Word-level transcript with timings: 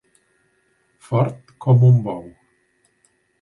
Fort 1.09 1.53
com 1.67 1.85
un 1.91 2.01
bou. 2.09 2.25